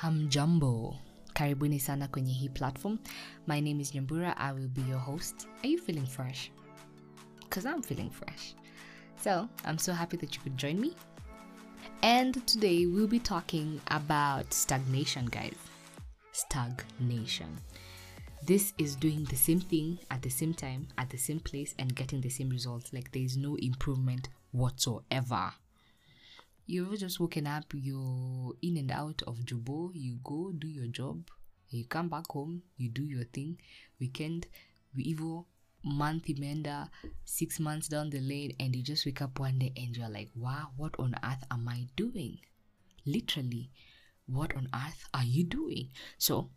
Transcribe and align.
Hamjambo. 0.00 0.96
Karibuni 1.34 1.80
sana 1.80 2.08
kwenye 2.08 2.32
hii 2.32 2.48
platform. 2.48 2.98
My 3.46 3.60
name 3.60 3.82
is 3.82 3.94
Nyambura. 3.94 4.36
I 4.36 4.52
will 4.52 4.68
be 4.68 4.80
your 4.80 5.00
host. 5.00 5.48
Are 5.58 5.68
you 5.68 5.78
feeling 5.78 6.06
fresh? 6.06 6.50
Because 7.40 7.68
I'm 7.68 7.82
feeling 7.82 8.10
fresh. 8.10 8.54
So 9.24 9.48
I'm 9.64 9.78
so 9.78 9.92
happy 9.92 10.16
that 10.16 10.34
you 10.36 10.42
could 10.42 10.56
join 10.56 10.80
me. 10.80 10.94
And 12.02 12.46
today 12.46 12.86
we'll 12.86 13.08
be 13.08 13.18
talking 13.18 13.80
about 13.88 14.54
stagnation, 14.54 15.26
guys. 15.26 15.56
Stagnation. 16.32 17.58
This 18.46 18.72
is 18.78 18.96
doing 18.96 19.24
the 19.24 19.36
same 19.36 19.60
thing 19.60 19.98
at 20.10 20.22
the 20.22 20.30
same 20.30 20.54
time, 20.54 20.88
at 20.96 21.10
the 21.10 21.18
same 21.18 21.40
place, 21.40 21.74
and 21.78 21.94
getting 21.94 22.22
the 22.22 22.30
same 22.30 22.48
results. 22.48 22.92
Like 22.94 23.12
there 23.12 23.24
is 23.24 23.36
no 23.36 23.56
improvement 23.56 24.30
whatsoever. 24.52 25.52
You've 26.70 27.00
just 27.00 27.18
woken 27.18 27.48
up, 27.48 27.64
you're 27.74 28.52
in 28.62 28.76
and 28.76 28.92
out 28.92 29.22
of 29.26 29.38
Jobo, 29.38 29.90
you 29.92 30.20
go 30.22 30.52
do 30.56 30.68
your 30.68 30.86
job, 30.86 31.28
you 31.68 31.84
come 31.84 32.08
back 32.08 32.26
home, 32.30 32.62
you 32.76 32.88
do 32.88 33.02
your 33.02 33.24
thing. 33.24 33.58
Weekend, 33.98 34.46
we 34.94 35.12
evo 35.12 35.46
month 35.82 36.26
imeenda 36.26 36.88
six 37.24 37.58
months 37.58 37.88
down 37.88 38.10
the 38.10 38.20
lane, 38.20 38.54
and 38.60 38.76
you 38.76 38.84
just 38.84 39.04
wake 39.04 39.20
up 39.20 39.40
one 39.40 39.58
day 39.58 39.72
and 39.76 39.96
you're 39.96 40.08
like, 40.08 40.30
wow, 40.36 40.68
what 40.76 40.94
on 41.00 41.16
earth 41.24 41.42
am 41.50 41.68
I 41.68 41.88
doing? 41.96 42.38
Literally, 43.04 43.72
what 44.26 44.54
on 44.54 44.68
earth 44.72 45.08
are 45.12 45.24
you 45.24 45.42
doing? 45.42 45.88
So, 46.18 46.50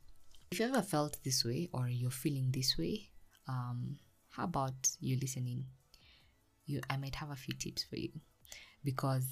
if 0.51 0.59
you 0.59 0.67
ever 0.67 0.83
felt 0.83 1.17
this 1.23 1.43
way 1.43 1.69
or 1.73 1.87
you're 1.87 2.11
feeling 2.11 2.51
this 2.51 2.77
way, 2.77 3.09
um, 3.47 3.97
how 4.29 4.43
about 4.43 4.91
you 4.99 5.17
listening? 5.19 5.65
You, 6.67 6.81
I 6.87 6.97
might 6.97 7.15
have 7.15 7.31
a 7.31 7.35
few 7.35 7.55
tips 7.55 7.83
for 7.83 7.95
you 7.95 8.11
because 8.83 9.25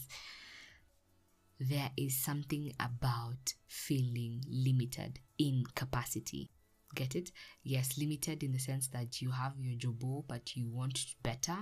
there 1.69 1.91
is 1.95 2.17
something 2.17 2.73
about 2.79 3.53
feeling 3.67 4.43
limited 4.49 5.19
in 5.37 5.63
capacity. 5.75 6.49
Get 6.95 7.15
it? 7.15 7.31
Yes, 7.63 7.99
limited 7.99 8.41
in 8.41 8.51
the 8.51 8.57
sense 8.57 8.87
that 8.87 9.21
you 9.21 9.29
have 9.29 9.53
your 9.59 9.77
jobo, 9.77 10.23
but 10.27 10.55
you 10.55 10.67
want 10.69 10.99
better. 11.21 11.55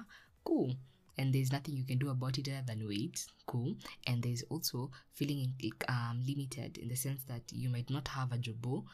Cool. 0.45 0.73
And 1.17 1.33
there's 1.33 1.51
nothing 1.51 1.75
you 1.75 1.83
can 1.83 1.97
do 1.97 2.09
about 2.09 2.37
it 2.37 2.47
other 2.47 2.63
than 2.65 2.87
wait. 2.87 3.25
Cool. 3.45 3.75
And 4.07 4.23
there's 4.23 4.41
also 4.43 4.89
feeling 5.11 5.53
um, 5.89 6.23
limited 6.25 6.77
in 6.77 6.87
the 6.87 6.95
sense 6.95 7.23
that 7.25 7.43
you 7.51 7.69
might 7.69 7.89
not 7.89 8.07
have 8.07 8.31
a 8.31 8.37
jobo. 8.37 8.85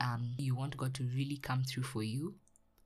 Um, 0.00 0.34
you 0.38 0.54
want 0.54 0.76
God 0.76 0.94
to 0.94 1.04
really 1.16 1.38
come 1.38 1.64
through 1.64 1.82
for 1.82 2.04
you. 2.04 2.36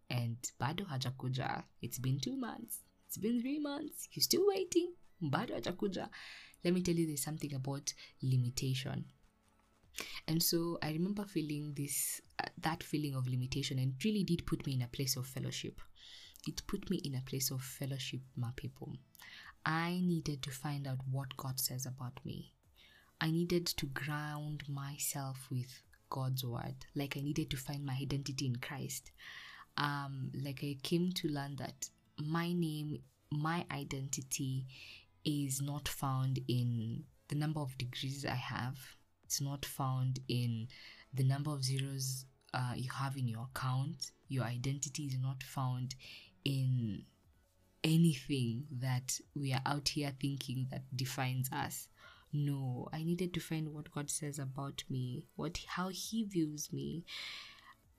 And 0.08 0.38
bado 0.58 0.86
hajakuja. 0.88 1.62
It's 1.82 1.98
been 1.98 2.20
two 2.20 2.36
months. 2.38 2.78
It's 3.06 3.18
been 3.18 3.42
three 3.42 3.58
months. 3.58 4.08
You're 4.12 4.22
still 4.22 4.46
waiting. 4.46 4.94
Bado 5.22 5.54
hajakuja 5.60 6.08
let 6.66 6.74
me 6.74 6.82
tell 6.82 6.96
you 6.96 7.06
there's 7.06 7.22
something 7.22 7.54
about 7.54 7.94
limitation. 8.22 9.04
And 10.26 10.42
so 10.42 10.78
i 10.82 10.90
remember 10.90 11.24
feeling 11.24 11.72
this 11.76 12.20
uh, 12.42 12.48
that 12.60 12.82
feeling 12.82 13.14
of 13.14 13.28
limitation 13.28 13.78
and 13.78 13.94
really 14.04 14.24
did 14.24 14.44
put 14.44 14.66
me 14.66 14.74
in 14.74 14.82
a 14.82 14.88
place 14.88 15.16
of 15.16 15.26
fellowship. 15.26 15.80
It 16.48 16.66
put 16.66 16.90
me 16.90 16.96
in 17.04 17.14
a 17.14 17.22
place 17.22 17.52
of 17.52 17.62
fellowship 17.62 18.20
my 18.36 18.50
people. 18.56 18.92
I 19.64 20.00
needed 20.02 20.42
to 20.42 20.50
find 20.50 20.88
out 20.88 20.98
what 21.10 21.36
god 21.36 21.60
says 21.60 21.86
about 21.86 22.18
me. 22.24 22.52
I 23.20 23.30
needed 23.30 23.66
to 23.66 23.86
ground 23.86 24.64
myself 24.68 25.46
with 25.50 25.82
god's 26.10 26.44
word. 26.44 26.84
Like 26.96 27.16
i 27.16 27.20
needed 27.20 27.48
to 27.50 27.56
find 27.56 27.86
my 27.86 27.96
identity 28.02 28.46
in 28.46 28.56
christ. 28.56 29.12
Um 29.78 30.32
like 30.34 30.64
i 30.64 30.76
came 30.82 31.12
to 31.12 31.28
learn 31.28 31.54
that 31.56 31.88
my 32.18 32.52
name 32.52 32.98
my 33.30 33.64
identity 33.70 34.66
is 35.26 35.60
not 35.60 35.88
found 35.88 36.38
in 36.48 37.02
the 37.28 37.34
number 37.34 37.60
of 37.60 37.76
degrees 37.76 38.24
I 38.24 38.36
have. 38.36 38.78
It's 39.24 39.40
not 39.40 39.66
found 39.66 40.20
in 40.28 40.68
the 41.12 41.24
number 41.24 41.50
of 41.50 41.64
zeros 41.64 42.24
uh, 42.54 42.72
you 42.76 42.88
have 42.90 43.16
in 43.16 43.26
your 43.26 43.48
account. 43.54 44.12
Your 44.28 44.44
identity 44.44 45.06
is 45.06 45.18
not 45.18 45.42
found 45.42 45.96
in 46.44 47.02
anything 47.82 48.64
that 48.70 49.18
we 49.34 49.52
are 49.52 49.62
out 49.66 49.88
here 49.88 50.12
thinking 50.20 50.68
that 50.70 50.84
defines 50.94 51.50
us. 51.52 51.88
No, 52.32 52.88
I 52.92 53.02
needed 53.02 53.34
to 53.34 53.40
find 53.40 53.72
what 53.72 53.90
God 53.90 54.10
says 54.10 54.38
about 54.38 54.84
me, 54.88 55.24
what 55.34 55.58
how 55.66 55.88
He 55.88 56.24
views 56.24 56.72
me, 56.72 57.04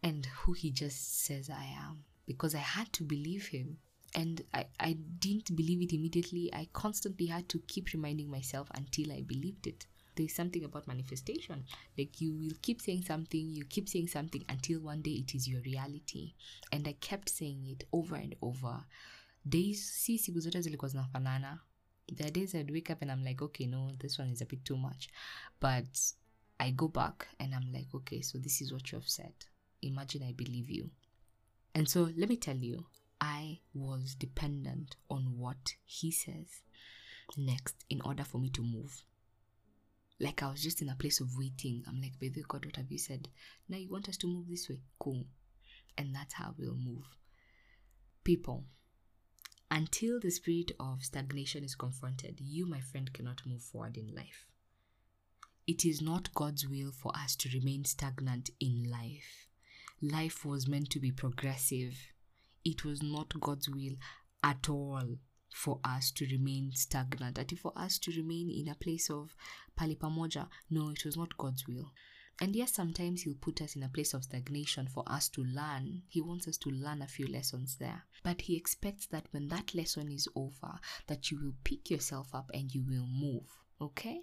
and 0.02 0.26
who 0.26 0.54
He 0.54 0.72
just 0.72 1.26
says 1.26 1.50
I 1.50 1.66
am. 1.66 2.06
Because 2.26 2.56
I 2.56 2.60
had 2.60 2.92
to 2.94 3.04
believe 3.04 3.48
Him 3.48 3.78
and 4.18 4.42
I, 4.52 4.66
I 4.80 4.94
didn't 4.94 5.56
believe 5.56 5.84
it 5.84 5.94
immediately. 5.94 6.50
I 6.52 6.68
constantly 6.74 7.28
had 7.28 7.48
to 7.50 7.62
keep 7.68 7.94
reminding 7.94 8.32
myself 8.32 8.68
until 8.74 9.12
I 9.12 9.22
believed 9.22 9.68
it. 9.68 9.86
There's 10.16 10.34
something 10.34 10.64
about 10.64 10.88
manifestation. 10.88 11.64
Like 11.96 12.20
you 12.20 12.34
will 12.34 12.58
keep 12.64 12.82
saying 12.82 13.04
something, 13.04 13.48
you 13.52 13.64
keep 13.66 13.88
saying 13.88 14.08
something 14.08 14.44
until 14.50 14.80
one 14.80 15.04
day 15.04 15.12
it 15.12 15.36
is 15.36 15.48
your 15.48 15.62
reality. 15.62 16.34
And 16.72 16.88
I 16.88 16.94
kept 16.94 17.30
saying 17.30 17.68
it 17.68 17.84
over 17.94 18.16
and 18.16 18.36
over. 18.42 18.84
Days, 19.48 19.86
si 19.94 20.18
siku 20.18 20.40
zote 20.40 20.62
zilikuwa 20.62 20.90
zinafanana. 20.90 21.60
There 22.08 22.28
are 22.28 22.32
days 22.32 22.56
I'd 22.56 22.72
wake 22.72 22.90
up 22.90 23.02
and 23.04 23.12
I'm 23.12 23.24
like, 23.24 23.44
okay, 23.44 23.68
no, 23.68 23.92
this 24.00 24.18
one 24.18 24.32
is 24.32 24.42
a 24.42 24.46
bit 24.46 24.66
too 24.66 24.78
much. 24.78 25.10
But 25.60 26.14
I 26.60 26.72
go 26.72 26.88
back 26.88 27.28
and 27.40 27.54
I'm 27.54 27.72
like, 27.72 27.94
okay, 27.94 28.22
so 28.22 28.40
this 28.40 28.62
is 28.62 28.74
what 28.74 28.92
you 28.92 28.98
have 28.98 29.08
said. 29.10 29.34
Imagine 29.84 30.24
I 30.24 30.32
believe 30.32 30.72
you. 30.72 30.90
And 31.76 31.88
so 31.88 32.10
let 32.18 32.30
me 32.30 32.38
tell 32.38 32.58
you, 32.58 32.86
I 33.20 33.60
was 33.74 34.16
dependent 34.16 34.96
on 35.10 35.38
what 35.38 35.76
he 35.86 36.12
says 36.12 36.62
next 37.36 37.84
in 37.90 38.02
order 38.02 38.24
for 38.24 38.38
me 38.38 38.50
to 38.52 38.62
move. 38.62 39.04
Like 40.20 40.42
I 40.42 40.50
was 40.52 40.64
just 40.64 40.82
in 40.82 40.90
a 40.90 40.96
place 40.96 41.20
of 41.20 41.38
waiting. 41.38 41.84
I'm 41.88 42.02
like, 42.02 42.20
baby, 42.20 42.44
God, 42.48 42.66
what 42.66 42.76
have 42.76 42.92
you 42.92 42.98
said? 42.98 43.28
Now 43.70 43.78
you 43.78 43.90
want 43.90 44.10
us 44.10 44.18
to 44.18 44.28
move 44.28 44.48
this 44.50 44.70
way? 44.70 44.82
Cool. 45.00 45.26
And 45.98 46.14
that's 46.16 46.36
how 46.36 46.54
we'll 46.58 46.76
move. 46.76 47.06
People, 48.24 48.66
until 49.70 50.20
the 50.20 50.32
spirit 50.32 50.72
of 50.80 51.04
stagnation 51.04 51.64
is 51.64 51.76
confronted, 51.76 52.40
you, 52.40 52.66
my 52.66 52.80
friend, 52.80 53.12
cannot 53.14 53.46
move 53.46 53.62
forward 53.62 53.98
in 53.98 54.14
life. 54.16 54.48
It 55.66 55.86
is 55.86 56.02
not 56.02 56.34
God's 56.34 56.68
will 56.68 56.92
for 56.92 57.12
us 57.16 57.36
to 57.38 57.50
remain 57.54 57.84
stagnant 57.84 58.50
in 58.60 58.90
life. 58.90 59.48
Life 60.02 60.46
was 60.46 60.68
meant 60.68 60.90
to 60.92 61.00
be 61.00 61.12
progressive 61.12 61.98
it 62.64 62.84
was 62.86 63.02
not 63.02 63.40
God's 63.40 63.70
will 63.70 63.96
at 64.44 64.70
all 64.70 65.18
for 65.54 65.80
us 65.84 66.12
to 66.12 66.26
remain 66.28 66.72
stagnant, 66.74 67.38
and 67.38 67.60
for 67.60 67.72
us 67.76 67.98
to 68.00 68.12
remain 68.12 68.50
in 68.50 68.70
a 68.70 68.76
place 68.76 69.10
of 69.10 69.36
palipamoja. 69.80 70.48
No, 70.70 70.90
it 70.90 71.04
was 71.06 71.18
not 71.18 71.38
God's 71.38 71.68
will. 71.68 71.92
And 72.40 72.56
yes, 72.56 72.74
sometimes 72.74 73.24
He'll 73.24 73.34
put 73.42 73.62
us 73.62 73.76
in 73.76 73.82
a 73.82 73.90
place 73.90 74.14
of 74.14 74.24
stagnation 74.24 74.88
for 74.88 75.04
us 75.08 75.28
to 75.30 75.44
learn. 75.44 76.04
He 76.08 76.22
wants 76.22 76.48
us 76.48 76.58
to 76.58 76.70
learn 76.70 77.02
a 77.02 77.08
few 77.08 77.28
lessons 77.28 77.78
there. 77.78 78.04
But 78.24 78.42
He 78.42 78.56
expects 78.56 79.08
that 79.08 79.26
when 79.32 79.48
that 79.48 79.74
lesson 79.74 80.12
is 80.12 80.28
over, 80.36 80.80
that 81.08 81.32
you 81.32 81.40
will 81.42 81.56
pick 81.64 81.90
yourself 81.90 82.36
up 82.36 82.52
and 82.54 82.74
you 82.74 82.84
will 82.88 83.08
move. 83.08 83.48
Okay? 83.82 84.22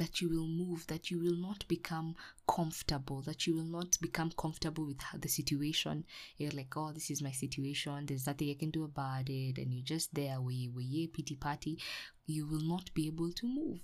That 0.00 0.22
you 0.22 0.30
will 0.30 0.48
move, 0.48 0.86
that 0.86 1.10
you 1.10 1.20
will 1.20 1.36
not 1.36 1.62
become 1.68 2.14
comfortable, 2.48 3.20
that 3.20 3.46
you 3.46 3.54
will 3.54 3.70
not 3.78 3.98
become 4.00 4.32
comfortable 4.38 4.86
with 4.86 4.96
the 5.20 5.28
situation. 5.28 6.06
You're 6.38 6.52
like, 6.52 6.74
oh, 6.74 6.90
this 6.90 7.10
is 7.10 7.20
my 7.20 7.32
situation, 7.32 8.06
there's 8.06 8.26
nothing 8.26 8.48
I 8.48 8.54
can 8.58 8.70
do 8.70 8.84
about 8.84 9.28
it, 9.28 9.58
and 9.58 9.74
you're 9.74 9.84
just 9.84 10.14
there, 10.14 10.40
we 10.40 10.70
we 10.74 11.06
pity 11.08 11.36
party. 11.36 11.78
You 12.26 12.46
will 12.46 12.62
not 12.62 12.94
be 12.94 13.08
able 13.08 13.30
to 13.30 13.46
move. 13.46 13.80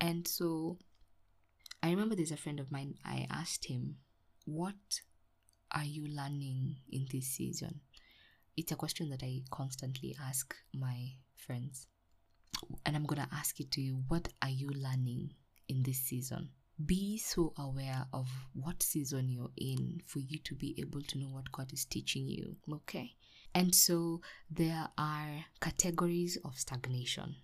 And 0.00 0.26
so 0.26 0.78
I 1.82 1.90
remember 1.90 2.14
there's 2.14 2.32
a 2.32 2.38
friend 2.38 2.58
of 2.58 2.72
mine, 2.72 2.94
I 3.04 3.26
asked 3.28 3.66
him, 3.66 3.96
What 4.46 5.02
are 5.72 5.84
you 5.84 6.06
learning 6.06 6.76
in 6.90 7.06
this 7.12 7.26
season? 7.26 7.80
It's 8.56 8.72
a 8.72 8.76
question 8.76 9.10
that 9.10 9.22
I 9.22 9.42
constantly 9.50 10.16
ask 10.18 10.56
my 10.72 11.10
friends 11.36 11.86
and 12.84 12.96
I'm 12.96 13.04
going 13.04 13.22
to 13.22 13.34
ask 13.34 13.60
it 13.60 13.70
to 13.72 13.80
you 13.80 14.02
what 14.08 14.28
are 14.42 14.48
you 14.48 14.68
learning 14.70 15.32
in 15.68 15.82
this 15.82 15.98
season? 15.98 16.50
Be 16.84 17.18
so 17.18 17.52
aware 17.58 18.06
of 18.12 18.28
what 18.54 18.82
season 18.82 19.28
you're 19.28 19.50
in 19.56 20.00
for 20.06 20.20
you 20.20 20.38
to 20.44 20.54
be 20.54 20.76
able 20.78 21.02
to 21.02 21.18
know 21.18 21.26
what 21.28 21.50
God 21.50 21.72
is 21.72 21.84
teaching 21.84 22.28
you. 22.28 22.56
Okay? 22.72 23.14
And 23.54 23.74
so 23.74 24.20
there 24.50 24.88
are 24.96 25.44
categories 25.60 26.38
of 26.44 26.56
stagnation. 26.58 27.36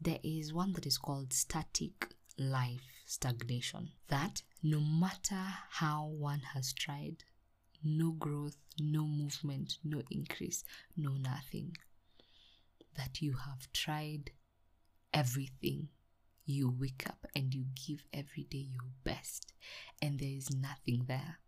There 0.00 0.18
is 0.22 0.54
one 0.54 0.72
that 0.72 0.86
is 0.86 0.96
called 0.96 1.32
static 1.32 2.08
life 2.38 2.80
stagnation. 3.04 3.90
That 4.08 4.42
no 4.62 4.80
matter 4.80 5.44
how 5.70 6.06
one 6.06 6.40
has 6.54 6.72
tried, 6.72 7.24
no 7.84 8.12
growth, 8.12 8.56
no 8.78 9.04
movement, 9.04 9.76
no 9.84 10.02
increase, 10.10 10.64
no 10.96 11.12
nothing 11.12 11.76
that 12.96 13.20
you 13.20 13.34
have 13.34 13.72
tried 13.72 14.30
everything. 15.12 15.88
You 16.46 16.74
wake 16.76 17.04
up 17.06 17.26
and 17.36 17.54
you 17.54 17.66
give 17.86 18.04
every 18.12 18.44
day 18.44 18.68
your 18.72 18.90
best, 19.04 19.52
and 20.02 20.18
there 20.18 20.36
is 20.36 20.50
nothing 20.50 21.04
there. 21.06 21.38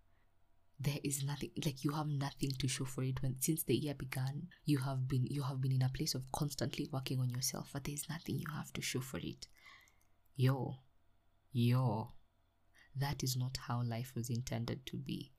There 0.78 0.98
is 1.04 1.24
nothing 1.24 1.50
like 1.64 1.84
you 1.84 1.92
have 1.92 2.08
nothing 2.08 2.50
to 2.58 2.68
show 2.68 2.84
for 2.84 3.04
it 3.04 3.22
when 3.22 3.40
since 3.40 3.62
the 3.62 3.76
year 3.76 3.94
began 3.94 4.48
you 4.64 4.78
have 4.78 5.06
been 5.06 5.26
you 5.26 5.42
have 5.42 5.60
been 5.60 5.70
in 5.70 5.82
a 5.82 5.88
place 5.88 6.14
of 6.14 6.30
constantly 6.32 6.88
working 6.92 7.20
on 7.20 7.30
yourself 7.30 7.70
but 7.72 7.84
there 7.84 7.94
is 7.94 8.08
nothing 8.08 8.36
you 8.36 8.46
have 8.52 8.72
to 8.72 8.82
show 8.82 9.00
for 9.00 9.18
it. 9.18 9.46
Yo, 10.34 10.78
yo, 11.52 12.12
that 12.96 13.22
is 13.22 13.36
not 13.36 13.58
how 13.68 13.82
life 13.84 14.12
was 14.16 14.28
intended 14.28 14.84
to 14.86 14.96
be. 14.96 15.32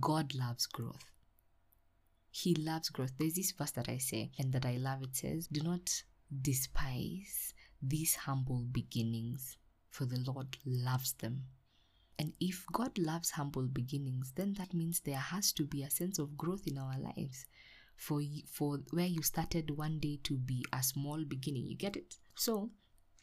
God 0.00 0.34
loves 0.34 0.66
growth. 0.66 1.13
He 2.36 2.56
loves 2.56 2.88
growth. 2.88 3.12
There's 3.16 3.34
this 3.34 3.52
verse 3.52 3.70
that 3.70 3.88
I 3.88 3.98
say 3.98 4.32
and 4.40 4.52
that 4.54 4.66
I 4.66 4.76
love. 4.76 5.04
It 5.04 5.14
says, 5.14 5.46
Do 5.46 5.62
not 5.62 6.02
despise 6.42 7.54
these 7.80 8.16
humble 8.16 8.66
beginnings, 8.72 9.56
for 9.88 10.04
the 10.04 10.18
Lord 10.18 10.56
loves 10.66 11.12
them. 11.12 11.44
And 12.18 12.32
if 12.40 12.66
God 12.72 12.98
loves 12.98 13.30
humble 13.30 13.68
beginnings, 13.68 14.32
then 14.34 14.54
that 14.54 14.74
means 14.74 14.98
there 14.98 15.14
has 15.14 15.52
to 15.52 15.64
be 15.64 15.84
a 15.84 15.90
sense 15.90 16.18
of 16.18 16.36
growth 16.36 16.66
in 16.66 16.76
our 16.76 16.98
lives. 16.98 17.46
For 17.94 18.20
for 18.50 18.80
where 18.90 19.06
you 19.06 19.22
started 19.22 19.70
one 19.70 20.00
day 20.00 20.18
to 20.24 20.36
be 20.36 20.64
a 20.72 20.82
small 20.82 21.24
beginning, 21.24 21.68
you 21.68 21.76
get 21.76 21.94
it. 21.96 22.16
So 22.34 22.72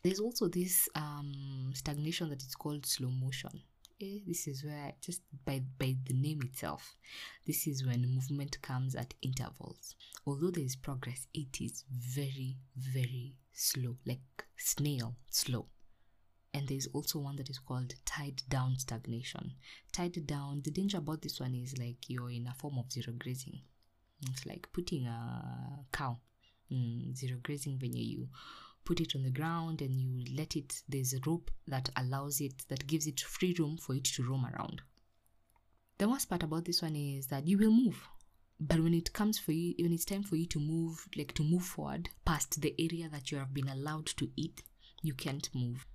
there's 0.03 0.21
also 0.21 0.47
this 0.47 0.87
um, 0.95 1.71
stagnation 1.73 2.29
that 2.29 2.41
is 2.43 2.55
called 2.55 2.85
slow 2.85 3.09
motion. 3.09 3.61
Eh, 4.01 4.19
this 4.25 4.47
is 4.47 4.63
where 4.63 4.93
just 5.01 5.21
by 5.45 5.61
by 5.77 5.95
the 6.05 6.13
name 6.13 6.41
itself, 6.43 6.95
this 7.45 7.67
is 7.67 7.85
when 7.85 8.01
movement 8.13 8.61
comes 8.61 8.95
at 8.95 9.13
intervals. 9.21 9.95
Although 10.25 10.51
there 10.51 10.63
is 10.63 10.75
progress, 10.75 11.27
it 11.33 11.61
is 11.61 11.83
very 11.91 12.57
very 12.75 13.35
slow, 13.53 13.97
like 14.05 14.21
snail 14.57 15.15
slow 15.29 15.67
and 16.53 16.67
there's 16.67 16.87
also 16.93 17.19
one 17.19 17.35
that 17.37 17.49
is 17.49 17.59
called 17.59 17.93
tied 18.05 18.41
down 18.49 18.77
stagnation. 18.77 19.53
Tied 19.91 20.25
down, 20.27 20.61
the 20.63 20.71
danger 20.71 20.97
about 20.97 21.21
this 21.21 21.39
one 21.39 21.55
is 21.55 21.77
like 21.77 22.09
you're 22.09 22.31
in 22.31 22.47
a 22.47 22.53
form 22.53 22.77
of 22.77 22.91
zero 22.91 23.15
grazing. 23.17 23.61
It's 24.29 24.45
like 24.45 24.67
putting 24.73 25.07
a 25.07 25.85
cow, 25.91 26.17
mm, 26.71 27.15
zero 27.15 27.39
grazing 27.41 27.79
when 27.79 27.93
you 27.95 28.27
put 28.83 28.99
it 28.99 29.15
on 29.15 29.23
the 29.23 29.29
ground 29.29 29.81
and 29.81 29.99
you 29.99 30.23
let 30.35 30.55
it, 30.55 30.81
there's 30.87 31.13
a 31.13 31.19
rope 31.25 31.51
that 31.67 31.89
allows 31.95 32.41
it, 32.41 32.63
that 32.69 32.87
gives 32.87 33.07
it 33.07 33.19
free 33.21 33.55
room 33.57 33.77
for 33.77 33.95
it 33.95 34.05
to 34.05 34.23
roam 34.23 34.45
around. 34.45 34.81
The 35.97 36.09
worst 36.09 36.29
part 36.29 36.43
about 36.43 36.65
this 36.65 36.81
one 36.81 36.95
is 36.95 37.27
that 37.27 37.47
you 37.47 37.57
will 37.57 37.71
move. 37.71 38.07
But 38.59 38.79
when 38.79 38.93
it 38.93 39.13
comes 39.13 39.39
for 39.39 39.51
you, 39.51 39.73
when 39.79 39.93
it's 39.93 40.05
time 40.05 40.23
for 40.23 40.35
you 40.35 40.45
to 40.47 40.59
move, 40.59 41.07
like 41.15 41.33
to 41.33 41.43
move 41.43 41.63
forward 41.63 42.09
past 42.25 42.61
the 42.61 42.75
area 42.79 43.09
that 43.09 43.31
you 43.31 43.37
have 43.37 43.53
been 43.53 43.69
allowed 43.69 44.07
to 44.17 44.29
eat, 44.35 44.61
you 45.01 45.13
can't 45.13 45.49
move 45.53 45.85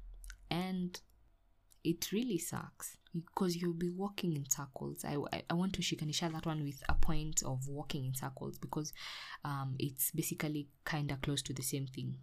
and 0.51 1.01
it 1.85 2.11
really 2.13 2.39
sucks 2.39 2.97
because 3.15 3.57
you'll 3.57 3.73
be 3.73 3.91
walking 3.91 4.35
in 4.35 4.49
circles. 4.51 5.05
I, 5.05 5.17
I, 5.33 5.43
I 5.51 5.55
want 5.55 5.73
to 5.75 5.83
shikanisha 5.83 6.33
that 6.33 6.47
one 6.47 6.63
with 6.65 6.83
a 6.89 6.95
point 6.95 7.43
of 7.45 7.67
walking 7.69 8.05
in 8.07 8.15
circles 8.15 8.59
because 8.59 8.93
um, 9.45 9.77
it's 9.79 10.11
basically 10.11 10.69
kind 10.85 11.11
of 11.11 11.23
close 11.23 11.43
to 11.43 11.55
the 11.55 11.63
same 11.63 11.87
thing. 11.87 12.17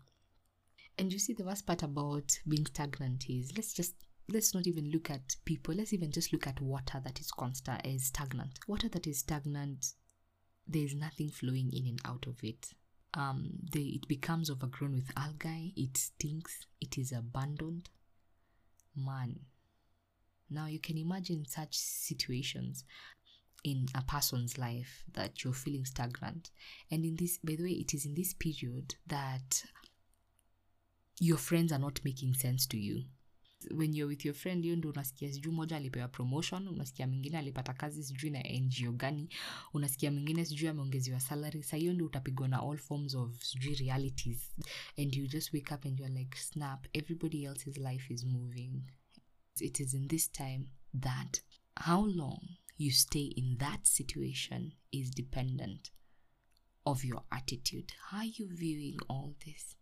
And 0.97 1.11
you 1.11 1.19
see, 1.19 1.33
the 1.33 1.45
worst 1.45 1.65
part 1.65 1.83
about 1.83 2.39
being 2.47 2.65
stagnant 2.65 3.29
is 3.29 3.51
let's 3.55 3.73
just 3.73 3.95
let's 4.29 4.53
not 4.53 4.67
even 4.67 4.91
look 4.91 5.09
at 5.09 5.35
people. 5.45 5.75
Let's 5.75 5.93
even 5.93 6.11
just 6.11 6.31
look 6.31 6.47
at 6.47 6.61
water 6.61 7.01
that 7.03 7.19
is 7.19 7.31
constant 7.31 7.85
is 7.85 8.05
stagnant. 8.05 8.59
Water 8.67 8.89
that 8.89 9.07
is 9.07 9.19
stagnant, 9.19 9.93
there 10.67 10.83
is 10.83 10.95
nothing 10.95 11.29
flowing 11.29 11.71
in 11.73 11.87
and 11.87 11.99
out 12.05 12.25
of 12.27 12.43
it. 12.43 12.69
Um, 13.15 13.51
it 13.73 14.07
becomes 14.07 14.49
overgrown 14.49 14.93
with 14.93 15.11
algae. 15.17 15.73
It 15.75 15.97
stinks. 15.97 16.65
It 16.79 16.97
is 16.97 17.11
abandoned 17.11 17.89
man. 18.95 19.39
Now 20.49 20.67
you 20.67 20.79
can 20.79 20.97
imagine 20.97 21.45
such 21.47 21.77
situations 21.77 22.83
in 23.63 23.87
a 23.95 24.01
person's 24.01 24.57
life 24.57 25.03
that 25.13 25.43
you're 25.43 25.53
feeling 25.53 25.85
stagnant. 25.85 26.51
And 26.91 27.05
in 27.05 27.15
this, 27.15 27.37
by 27.37 27.55
the 27.55 27.63
way, 27.63 27.71
it 27.71 27.93
is 27.93 28.05
in 28.05 28.13
this 28.13 28.33
period 28.33 28.95
that 29.07 29.63
your 31.23 31.37
friends 31.37 31.71
are 31.71 31.79
not 31.79 32.03
making 32.03 32.33
sense 32.33 32.67
to 32.67 32.77
you. 32.77 33.03
When 33.71 33.93
you're 33.93 34.09
with 34.09 34.25
your 34.25 34.33
friend, 34.35 34.63
hiyo 34.63 34.75
ndo 34.75 34.89
unasikia 34.89 35.33
sijui 35.33 35.53
moja 35.53 35.77
alipewa 35.77 36.07
promotion, 36.07 36.67
unasikia 36.67 37.07
mwingine 37.07 37.37
alipata 37.37 37.73
kazi 37.73 38.03
sijui 38.03 38.29
na 38.29 38.43
NGO 38.43 38.91
gani, 38.91 39.29
unasikia 39.73 40.11
mwingine 40.11 40.45
sijui 40.45 40.67
ameongeziwa 40.67 41.19
salary. 41.19 41.63
Sa 41.63 41.77
hiyo 41.77 41.93
ndo 41.93 42.05
utapigwa 42.05 42.47
na 42.47 42.61
all 42.61 42.77
forms 42.77 43.15
of 43.15 43.43
sijui 43.43 43.75
realities 43.75 44.55
and 44.97 45.15
you 45.15 45.27
just 45.27 45.53
wake 45.53 45.73
up 45.73 45.85
and 45.85 45.99
you're 45.99 46.19
like 46.19 46.37
snap, 46.37 46.85
everybody 46.93 47.43
else's 47.45 47.77
life 47.77 48.13
is 48.13 48.25
moving. 48.25 48.81
It 49.59 49.79
is 49.79 49.93
in 49.93 50.07
this 50.07 50.31
time 50.31 50.67
that 51.01 51.41
how 51.85 52.05
long 52.07 52.39
you 52.77 52.91
stay 52.91 53.25
in 53.25 53.57
that 53.57 53.85
situation 53.87 54.71
is 54.91 55.11
dependent 55.11 55.91
of 56.85 57.05
your 57.05 57.23
attitude. 57.29 57.93
How 58.09 58.17
are 58.17 58.31
you 58.39 58.47
viewing 58.55 58.97
all 59.09 59.35
this? 59.45 59.75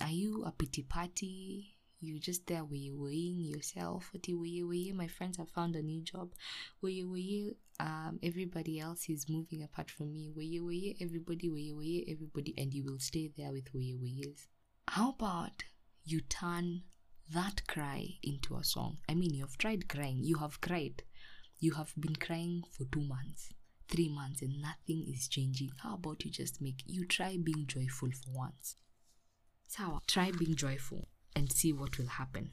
Are 0.00 0.10
you 0.10 0.44
a 0.44 0.52
pity 0.52 0.82
party? 0.82 1.76
You 2.00 2.18
just 2.18 2.46
there 2.46 2.64
were 2.64 2.76
you 2.76 2.96
weighing 2.96 3.40
yourself? 3.40 4.10
What 4.12 4.26
were 4.28 4.46
you? 4.46 4.94
My 4.94 5.08
friends 5.08 5.36
have 5.36 5.50
found 5.50 5.76
a 5.76 5.82
new 5.82 6.02
job. 6.02 6.34
Were 6.80 6.88
you 6.88 7.56
um 7.80 8.18
everybody 8.22 8.78
else 8.78 9.08
is 9.08 9.28
moving 9.28 9.62
apart 9.62 9.90
from 9.90 10.12
me? 10.12 10.30
Were 10.34 10.42
you 10.42 10.94
everybody 11.00 11.48
were 11.48 11.58
you 11.58 12.04
everybody 12.08 12.54
and 12.56 12.72
you 12.72 12.84
will 12.84 12.98
stay 13.00 13.30
there 13.36 13.52
with 13.52 13.72
were 13.74 13.80
you. 13.80 14.34
How 14.88 15.10
about 15.10 15.64
you 16.04 16.20
turn 16.20 16.82
that 17.32 17.66
cry 17.66 18.18
into 18.22 18.56
a 18.56 18.64
song? 18.64 18.98
I 19.08 19.14
mean 19.14 19.34
you've 19.34 19.58
tried 19.58 19.88
crying, 19.88 20.20
you 20.22 20.38
have 20.38 20.60
cried. 20.60 21.02
You 21.58 21.72
have 21.74 21.92
been 21.98 22.16
crying 22.16 22.64
for 22.70 22.84
two 22.84 23.02
months, 23.02 23.52
three 23.88 24.08
months, 24.08 24.42
and 24.42 24.60
nothing 24.60 25.06
is 25.08 25.28
changing. 25.28 25.70
How 25.82 25.94
about 25.94 26.24
you 26.24 26.30
just 26.30 26.60
make 26.60 26.82
you 26.86 27.04
try 27.04 27.36
being 27.36 27.66
joyful 27.66 28.10
for 28.10 28.30
once? 28.32 28.76
Sawa, 29.74 30.02
try 30.06 30.30
being 30.30 30.54
joyful 30.54 31.08
and 31.34 31.50
see 31.50 31.72
what 31.72 31.96
will 31.96 32.06
happen. 32.06 32.50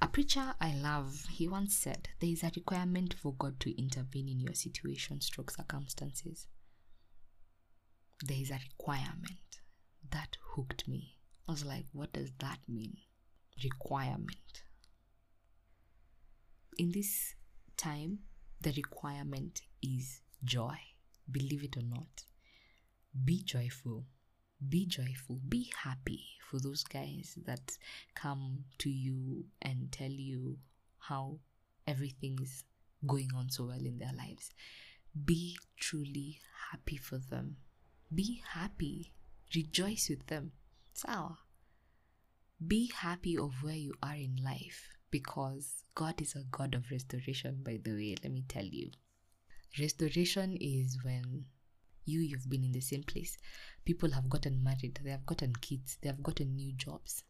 A 0.00 0.08
preacher 0.08 0.54
I 0.58 0.72
love, 0.74 1.26
he 1.30 1.46
once 1.48 1.76
said, 1.76 2.08
There 2.18 2.30
is 2.30 2.42
a 2.42 2.50
requirement 2.56 3.14
for 3.20 3.34
God 3.34 3.60
to 3.60 3.78
intervene 3.78 4.26
in 4.26 4.40
your 4.40 4.54
situation, 4.54 5.20
stroke 5.20 5.50
circumstances. 5.50 6.46
There 8.24 8.38
is 8.40 8.50
a 8.50 8.58
requirement. 8.70 9.60
That 10.12 10.38
hooked 10.54 10.88
me. 10.88 11.18
I 11.46 11.52
was 11.52 11.62
like, 11.66 11.84
What 11.92 12.14
does 12.14 12.30
that 12.38 12.60
mean? 12.66 12.96
Requirement. 13.62 14.62
In 16.78 16.92
this 16.92 17.34
time, 17.76 18.20
the 18.62 18.72
requirement 18.72 19.60
is 19.82 20.22
joy. 20.42 20.78
Believe 21.30 21.64
it 21.64 21.76
or 21.76 21.82
not. 21.82 22.24
Be 23.26 23.42
joyful 23.42 24.06
be 24.68 24.86
joyful, 24.86 25.40
be 25.48 25.70
happy 25.82 26.24
for 26.48 26.58
those 26.58 26.84
guys 26.84 27.38
that 27.44 27.76
come 28.14 28.64
to 28.78 28.90
you 28.90 29.44
and 29.62 29.92
tell 29.92 30.10
you 30.10 30.58
how 30.98 31.38
everything 31.86 32.38
is 32.42 32.64
going 33.06 33.28
on 33.36 33.50
so 33.50 33.66
well 33.66 33.84
in 33.84 33.98
their 33.98 34.12
lives. 34.16 34.50
Be 35.24 35.56
truly 35.78 36.40
happy 36.70 36.96
for 36.96 37.18
them. 37.18 37.56
Be 38.14 38.42
happy. 38.52 39.12
Rejoice 39.54 40.08
with 40.08 40.26
them. 40.26 40.52
Sawa. 40.94 41.38
Be 42.66 42.90
happy 42.94 43.36
of 43.36 43.62
where 43.62 43.74
you 43.74 43.94
are 44.02 44.14
in 44.14 44.36
life 44.42 44.88
because 45.10 45.84
God 45.94 46.20
is 46.20 46.34
a 46.34 46.44
God 46.50 46.74
of 46.74 46.90
restoration, 46.90 47.60
by 47.62 47.78
the 47.82 47.92
way. 47.92 48.16
Let 48.22 48.32
me 48.32 48.44
tell 48.48 48.64
you. 48.64 48.90
Restoration 49.78 50.56
is 50.60 50.98
when 51.04 51.44
you 52.06 52.20
you've 52.20 52.48
been 52.48 52.64
in 52.64 52.72
the 52.72 52.80
same 52.80 53.02
place 53.02 53.36
people 53.86 54.10
have 54.10 54.28
gotten 54.28 54.62
married 54.62 54.98
they 55.02 55.10
have 55.10 55.24
gotten 55.24 55.52
kids 55.62 55.96
they 56.02 56.08
have 56.08 56.22
gotten 56.22 56.54
new 56.54 56.72
jobs. 56.72 57.22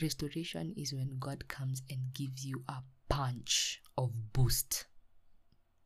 Restoration 0.00 0.72
is 0.76 0.92
when 0.94 1.18
god 1.18 1.46
comes 1.46 1.82
and 1.90 2.14
gives 2.14 2.44
you 2.44 2.64
a 2.68 2.78
punch 3.08 3.80
of 3.98 4.10
boost. 4.32 4.86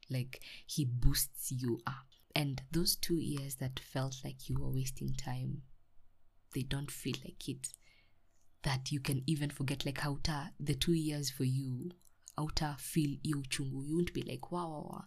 Like 0.08 0.40
he 0.66 0.84
boosts 0.84 1.50
you 1.50 1.80
up. 1.86 2.06
And 2.36 2.62
those 2.70 2.96
two 2.96 3.16
years 3.16 3.56
that 3.56 3.80
felt 3.80 4.16
like 4.24 4.48
you 4.48 4.56
were 4.60 4.70
wasting 4.70 5.14
time 5.14 5.62
they 6.54 6.62
don't 6.62 6.90
feel 6.90 7.16
like 7.24 7.48
it. 7.48 7.68
That 8.62 8.92
you 8.92 9.00
can 9.00 9.22
even 9.26 9.50
forget 9.50 9.84
like 9.84 10.06
outer 10.06 10.50
the 10.60 10.74
two 10.74 10.92
years 10.94 11.30
for 11.30 11.44
you 11.44 11.90
outer 12.38 12.76
feel 12.78 13.16
you 13.22 13.42
chungu. 13.48 13.86
You 13.86 13.96
won't 13.96 14.14
be 14.14 14.22
like 14.22 14.52
wow, 14.52 14.68
wow, 14.68 14.88
wow. 14.90 15.04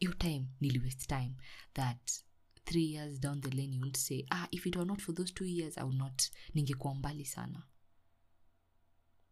your 0.00 0.14
time 0.14 0.48
nearly 0.60 0.80
waste 0.80 1.08
time. 1.08 1.36
That 1.74 1.98
three 2.70 2.84
years 2.84 3.18
down 3.18 3.40
the 3.40 3.50
lane 3.50 3.72
you 3.72 3.80
won't 3.80 3.96
say 3.96 4.24
ah 4.30 4.46
if 4.52 4.64
it 4.66 4.76
were 4.76 4.84
not 4.84 5.00
for 5.00 5.12
those 5.12 5.32
two 5.32 5.44
years 5.44 5.76
i 5.76 5.82
would 5.82 5.98
not 5.98 6.30
ningekuwa 6.54 6.94
mbali 6.94 7.24
sana. 7.24 7.62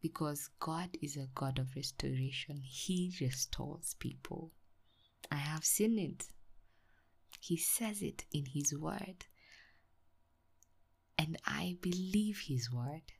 Because 0.02 0.50
god 0.60 0.98
is 1.00 1.16
a 1.16 1.28
god 1.34 1.58
of 1.60 1.74
restoration. 1.76 2.62
He 2.62 3.12
restores 3.20 3.96
people. 3.98 4.50
I 5.30 5.36
have 5.36 5.64
seen 5.64 5.98
it. 5.98 6.24
He 7.40 7.56
says 7.56 8.02
it 8.02 8.26
in 8.32 8.46
his 8.46 8.72
word. 8.72 9.26
And 11.16 11.36
i 11.44 11.76
believe 11.80 12.38
his 12.46 12.72
word. 12.72 13.12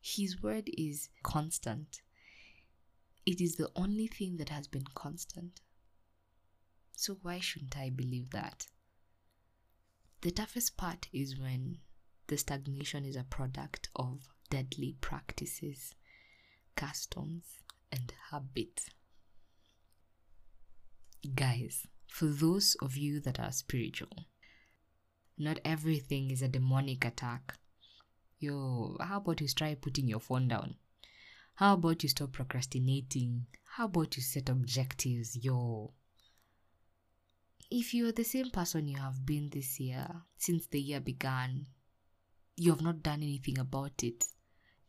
His 0.00 0.42
word 0.42 0.70
is 0.78 1.10
constant. 1.22 2.02
It 3.26 3.40
is 3.40 3.56
the 3.56 3.70
only 3.76 4.08
thing 4.08 4.36
that 4.38 4.48
has 4.48 4.68
been 4.68 4.86
constant 4.94 5.60
so 7.02 7.18
why 7.22 7.40
shouldn't 7.40 7.76
I 7.76 7.90
believe 7.90 8.30
that? 8.30 8.68
The 10.20 10.30
toughest 10.30 10.76
part 10.76 11.08
is 11.12 11.36
when 11.36 11.78
the 12.28 12.36
stagnation 12.36 13.04
is 13.04 13.16
a 13.16 13.24
product 13.24 13.88
of 13.96 14.28
deadly 14.50 14.94
practices, 15.00 15.96
customs, 16.76 17.42
and 17.90 18.12
habits. 18.30 18.88
Guys, 21.34 21.88
for 22.06 22.26
those 22.26 22.76
of 22.80 22.96
you 22.96 23.18
that 23.22 23.40
are 23.40 23.50
spiritual, 23.50 24.26
not 25.36 25.58
everything 25.64 26.30
is 26.30 26.40
a 26.40 26.46
demonic 26.46 27.04
attack. 27.04 27.58
Yo, 28.38 28.96
how 29.00 29.16
about 29.16 29.40
you 29.40 29.48
try 29.48 29.74
putting 29.74 30.06
your 30.06 30.20
phone 30.20 30.46
down? 30.46 30.76
How 31.56 31.74
about 31.74 32.04
you 32.04 32.08
stop 32.08 32.30
procrastinating? 32.30 33.46
How 33.70 33.86
about 33.86 34.16
you 34.16 34.22
set 34.22 34.48
objectives? 34.48 35.36
Yo. 35.36 35.94
If 37.74 37.94
you're 37.94 38.12
the 38.12 38.22
same 38.22 38.50
person 38.50 38.86
you 38.86 38.98
have 38.98 39.24
been 39.24 39.48
this 39.48 39.80
year, 39.80 40.06
since 40.36 40.66
the 40.66 40.78
year 40.78 41.00
began, 41.00 41.66
you 42.54 42.70
have 42.70 42.82
not 42.82 43.02
done 43.02 43.22
anything 43.22 43.58
about 43.58 44.02
it. 44.02 44.26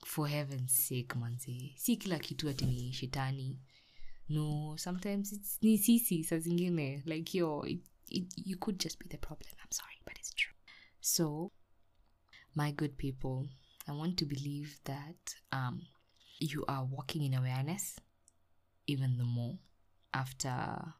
For 0.06 0.28
heaven's 0.28 0.74
sake, 0.74 1.16
manze. 1.16 1.78
Si 1.78 1.96
kila 1.96 2.20
kitu 2.20 2.50
ati 2.50 2.66
ni 2.66 2.92
shetani. 2.92 3.58
No, 4.28 4.75
sometimes 4.78 5.32
it's 5.32 5.58
ni 5.62 5.78
sisi 5.78 6.25
saa 6.25 6.40
zingine. 6.40 7.02
Like 7.06 7.34
yo, 7.34 7.62
it, 7.62 7.80
it, 8.10 8.25
you 8.36 8.58
could 8.58 8.78
just 8.80 9.00
be 9.00 9.08
the 9.08 9.18
problem. 9.18 9.50
I'm 9.63 9.72
sorry, 9.72 10.02
but 10.04 10.18
it's 10.20 10.34
true. 10.34 10.54
So, 11.00 11.54
my 12.54 12.72
good 12.72 12.98
people, 12.98 13.48
I 13.88 13.94
want 13.94 14.18
to 14.18 14.25
believe 14.25 14.78
that 14.84 15.36
um, 15.54 15.84
you 16.40 16.66
are 16.68 16.84
walking 16.84 17.24
in 17.24 17.34
awareness 17.34 17.96
even 18.88 19.18
the 19.18 19.24
more 19.24 19.58
after 20.13 20.94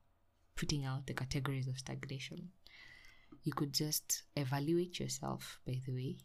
putting 0.64 0.86
out 0.86 1.06
the 1.06 1.14
categories 1.14 1.68
of 1.68 1.78
stagnation. 1.78 2.48
You 3.44 3.52
could 3.52 3.74
just 3.74 4.24
evaluate 4.38 4.98
yourself, 4.98 5.60
by 5.68 5.82
the 5.86 5.92
way. 5.92 6.16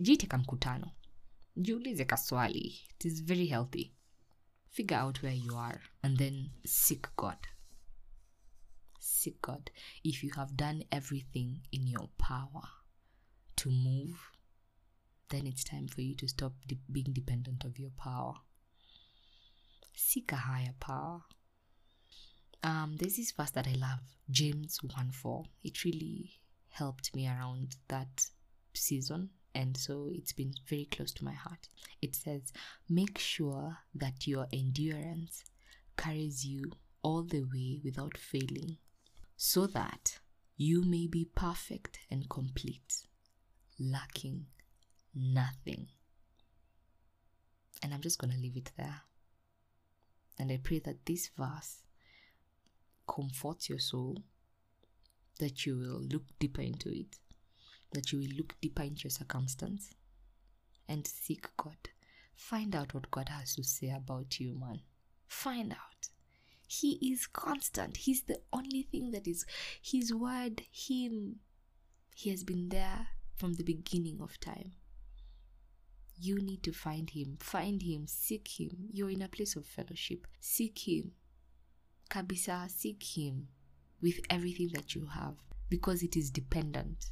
Jite 0.00 0.28
kamkutano. 0.28 0.92
Jiulize 1.58 2.04
kaswali. 2.06 2.78
It 2.94 3.06
is 3.06 3.18
very 3.22 3.46
healthy. 3.46 3.92
Figure 4.70 4.98
out 4.98 5.20
where 5.20 5.32
you 5.32 5.56
are 5.56 5.80
and 6.04 6.16
then 6.16 6.50
seek 6.64 7.08
God. 7.16 7.38
Seek 9.00 9.42
God. 9.42 9.72
If 10.04 10.22
you 10.22 10.30
have 10.36 10.56
done 10.56 10.84
everything 10.92 11.62
in 11.72 11.88
your 11.88 12.08
power 12.18 12.62
to 13.56 13.68
move, 13.68 14.30
then 15.30 15.44
it's 15.44 15.64
time 15.64 15.88
for 15.88 16.02
you 16.02 16.14
to 16.14 16.28
stop 16.28 16.52
de- 16.68 16.78
being 16.92 17.12
dependent 17.12 17.64
of 17.64 17.80
your 17.80 17.90
power. 17.98 18.34
Seek 19.92 20.30
a 20.30 20.36
higher 20.36 20.74
power. 20.78 21.22
Um, 22.66 22.96
there's 22.98 23.16
this 23.16 23.30
verse 23.30 23.52
that 23.52 23.68
I 23.68 23.74
love, 23.74 24.00
James 24.28 24.80
1 24.82 25.10
4. 25.12 25.44
It 25.62 25.84
really 25.84 26.40
helped 26.70 27.14
me 27.14 27.28
around 27.28 27.76
that 27.86 28.26
season, 28.74 29.30
and 29.54 29.76
so 29.76 30.10
it's 30.12 30.32
been 30.32 30.52
very 30.68 30.86
close 30.86 31.12
to 31.12 31.24
my 31.24 31.32
heart. 31.32 31.68
It 32.02 32.16
says, 32.16 32.52
Make 32.88 33.18
sure 33.18 33.78
that 33.94 34.26
your 34.26 34.48
endurance 34.52 35.44
carries 35.96 36.44
you 36.44 36.72
all 37.02 37.22
the 37.22 37.44
way 37.44 37.80
without 37.84 38.18
failing, 38.18 38.78
so 39.36 39.68
that 39.68 40.18
you 40.56 40.82
may 40.82 41.06
be 41.06 41.24
perfect 41.36 42.00
and 42.10 42.28
complete, 42.28 43.06
lacking 43.78 44.46
nothing. 45.14 45.86
And 47.80 47.94
I'm 47.94 48.00
just 48.00 48.18
going 48.18 48.32
to 48.32 48.40
leave 48.40 48.56
it 48.56 48.72
there. 48.76 49.02
And 50.36 50.50
I 50.50 50.58
pray 50.60 50.80
that 50.80 51.06
this 51.06 51.30
verse 51.38 51.84
comforts 53.06 53.68
your 53.68 53.78
soul, 53.78 54.22
that 55.38 55.66
you 55.66 55.76
will 55.76 56.00
look 56.00 56.24
deeper 56.38 56.62
into 56.62 56.88
it, 56.88 57.16
that 57.92 58.12
you 58.12 58.18
will 58.18 58.36
look 58.36 58.54
deeper 58.60 58.82
into 58.82 59.04
your 59.04 59.10
circumstance 59.10 59.90
and 60.88 61.06
seek 61.06 61.48
God. 61.56 61.76
Find 62.34 62.74
out 62.74 62.94
what 62.94 63.10
God 63.10 63.28
has 63.30 63.54
to 63.54 63.64
say 63.64 63.90
about 63.90 64.38
you, 64.38 64.58
man. 64.58 64.80
Find 65.26 65.72
out. 65.72 66.08
He 66.68 66.92
is 67.12 67.26
constant. 67.26 67.96
He's 67.96 68.22
the 68.22 68.40
only 68.52 68.82
thing 68.82 69.12
that 69.12 69.26
is 69.26 69.46
His 69.80 70.12
word, 70.12 70.62
Him. 70.70 71.36
He 72.14 72.30
has 72.30 72.44
been 72.44 72.68
there 72.68 73.08
from 73.36 73.54
the 73.54 73.62
beginning 73.62 74.18
of 74.20 74.40
time. 74.40 74.72
You 76.18 76.36
need 76.40 76.62
to 76.64 76.72
find 76.72 77.10
Him. 77.10 77.36
Find 77.40 77.82
Him. 77.82 78.06
Seek 78.06 78.48
Him. 78.58 78.88
You're 78.92 79.10
in 79.10 79.22
a 79.22 79.28
place 79.28 79.54
of 79.56 79.66
fellowship. 79.66 80.26
Seek 80.40 80.88
Him. 80.88 81.12
Kabisa, 82.08 82.68
seek 82.70 83.02
Him 83.02 83.48
with 84.00 84.20
everything 84.30 84.68
that 84.74 84.94
you 84.94 85.06
have 85.06 85.34
because 85.68 86.02
it 86.02 86.16
is 86.16 86.30
dependent 86.30 87.10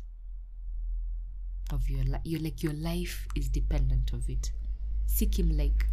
of 1.72 1.88
your 1.88 2.04
life. 2.04 2.20
Your 2.24 2.40
like 2.40 2.62
your 2.62 2.74
life 2.74 3.26
is 3.36 3.48
dependent 3.48 4.12
of 4.12 4.28
it. 4.28 4.52
Seek 5.06 5.38
Him 5.38 5.56
like 5.56 5.86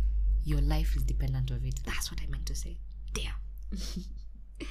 your 0.44 0.62
life 0.62 0.96
is 0.96 1.04
dependent 1.04 1.52
of 1.52 1.64
it. 1.66 1.80
That's 1.86 2.12
what 2.12 2.22
I 2.22 2.28
meant 2.28 2.46
to 2.48 2.56
say. 2.56 2.78
Damn. 3.14 3.34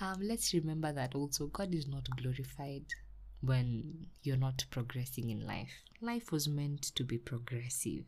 um, 0.00 0.18
let's 0.20 0.54
remember 0.54 0.92
that 0.92 1.14
also 1.14 1.46
God 1.46 1.74
is 1.74 1.86
not 1.86 2.08
glorified 2.16 2.84
when 3.42 4.06
you're 4.22 4.36
not 4.36 4.64
progressing 4.70 5.30
in 5.30 5.46
life. 5.46 5.72
Life 6.00 6.30
was 6.32 6.48
meant 6.48 6.82
to 6.94 7.04
be 7.04 7.18
progressive. 7.18 8.04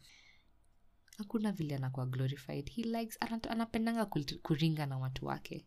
Hakuna 1.23 1.53
vile 1.53 1.77
anakuwa 1.77 2.07
glorified. 2.07 2.71
He 2.71 2.83
likes 2.83 3.19
anapendanga 3.21 4.07
kuringa 4.43 4.87
na 4.87 4.99
watu 4.99 5.27
wake. 5.27 5.67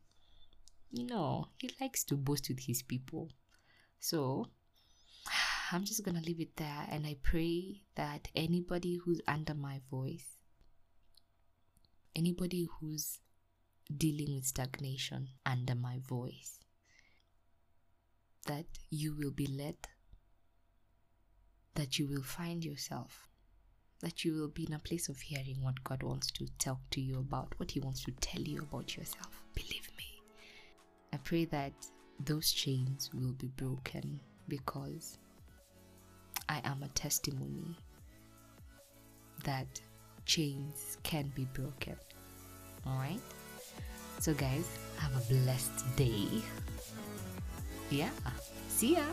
You 0.91 1.05
know, 1.05 1.45
he 1.57 1.67
likes 1.79 2.05
to 2.05 2.17
boast 2.17 2.49
with 2.49 2.59
his 2.59 2.85
people. 2.85 3.33
So, 3.99 4.47
I'm 5.71 5.83
just 5.83 6.03
gonna 6.03 6.21
leave 6.21 6.43
it 6.43 6.55
there 6.55 6.87
and 6.91 7.05
I 7.05 7.15
pray 7.15 7.83
that 7.95 8.29
anybody 8.35 8.97
who's 8.97 9.21
under 9.27 9.55
my 9.55 9.79
voice, 9.79 10.37
anybody 12.15 12.63
who's 12.65 13.19
dealing 13.97 14.35
with 14.35 14.45
stagnation 14.45 15.29
under 15.45 15.75
my 15.75 15.99
voice, 15.99 16.59
that 18.45 18.65
you 18.89 19.15
will 19.15 19.31
be 19.31 19.47
led, 19.47 19.87
that 21.73 21.97
you 21.97 22.07
will 22.07 22.23
find 22.23 22.63
yourself, 22.63 23.29
that 24.01 24.23
you 24.23 24.33
will 24.33 24.49
be 24.49 24.65
in 24.67 24.73
a 24.73 24.79
place 24.79 25.09
of 25.09 25.19
hearing 25.19 25.57
what 25.61 25.83
God 25.83 26.03
wants 26.03 26.31
to 26.31 26.45
talk 26.59 26.79
to 26.91 27.01
you 27.01 27.19
about, 27.19 27.53
what 27.57 27.71
He 27.71 27.79
wants 27.79 28.03
to 28.03 28.11
tell 28.21 28.41
you 28.41 28.59
about 28.61 28.95
yourself. 28.97 29.41
Believe 29.53 29.89
me. 29.97 30.21
I 31.13 31.17
pray 31.17 31.45
that 31.45 31.73
those 32.19 32.51
chains 32.51 33.09
will 33.13 33.33
be 33.33 33.47
broken 33.47 34.19
because 34.47 35.17
I 36.47 36.61
am 36.63 36.83
a 36.83 36.89
testimony 36.89 37.75
that 39.43 39.81
chains 40.25 40.97
can 41.03 41.31
be 41.35 41.45
broken. 41.53 41.95
All 42.85 42.97
right? 42.97 43.21
So, 44.19 44.33
guys, 44.33 44.67
have 44.97 45.15
a 45.15 45.33
blessed 45.33 45.95
day. 45.95 46.27
Yeah. 47.89 48.09
See 48.69 48.95
ya. 48.95 49.03